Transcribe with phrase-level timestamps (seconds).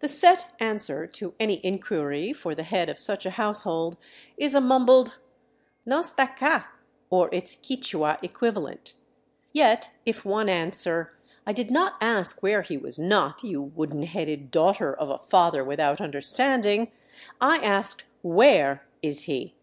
[0.00, 3.96] The set answer to any inquiry for the head of such a household
[4.36, 5.18] is a mumbled,"
[5.86, 6.68] No 'sta 'ca,"
[7.08, 8.92] or its Quichua equivalent.
[9.54, 11.16] Yet if one answer,"
[11.46, 15.64] I did not ask where he was not, you wooden headed daughter of a father
[15.64, 16.92] without understanding;
[17.40, 19.54] I asked, where is he?"